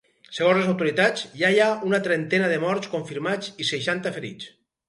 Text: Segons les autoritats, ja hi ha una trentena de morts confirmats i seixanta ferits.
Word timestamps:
Segons 0.35 0.57
les 0.61 0.71
autoritats, 0.71 1.25
ja 1.41 1.51
hi 1.57 1.61
ha 1.65 1.69
una 1.89 2.01
trentena 2.09 2.49
de 2.53 2.57
morts 2.67 2.93
confirmats 2.97 3.55
i 3.67 3.71
seixanta 3.75 4.19
ferits. 4.21 4.53